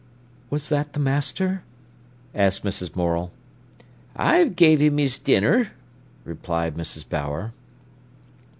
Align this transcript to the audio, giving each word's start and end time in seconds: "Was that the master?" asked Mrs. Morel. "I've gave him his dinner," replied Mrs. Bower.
"Was 0.49 0.67
that 0.69 0.93
the 0.93 0.99
master?" 0.99 1.61
asked 2.33 2.63
Mrs. 2.63 2.95
Morel. 2.95 3.29
"I've 4.15 4.55
gave 4.55 4.79
him 4.81 4.97
his 4.97 5.19
dinner," 5.19 5.73
replied 6.25 6.73
Mrs. 6.73 7.07
Bower. 7.07 7.53